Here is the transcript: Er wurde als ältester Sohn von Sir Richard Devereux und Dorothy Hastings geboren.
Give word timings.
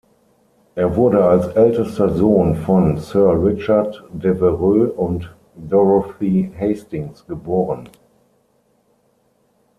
Er 0.73 0.95
wurde 0.95 1.23
als 1.25 1.45
ältester 1.49 2.09
Sohn 2.09 2.55
von 2.55 2.97
Sir 2.97 3.33
Richard 3.39 4.03
Devereux 4.11 4.91
und 4.97 5.31
Dorothy 5.55 6.51
Hastings 6.57 7.23
geboren. 7.27 7.87